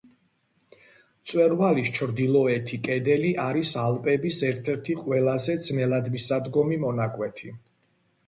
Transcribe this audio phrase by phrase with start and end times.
[1.23, 7.53] მწვერვალის ჩრდილოეთი კედელი არის ალპების ერთ-ერთი ყველაზე ძნელადმისადგომი მონაკვეთი.